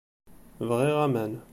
[0.67, 1.33] Bɣiɣ aman.